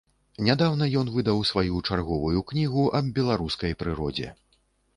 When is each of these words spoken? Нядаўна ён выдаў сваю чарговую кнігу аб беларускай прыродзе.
Нядаўна 0.45 0.87
ён 1.01 1.11
выдаў 1.17 1.43
сваю 1.49 1.83
чарговую 1.89 2.39
кнігу 2.53 2.89
аб 3.03 3.13
беларускай 3.21 3.79
прыродзе. 3.83 4.27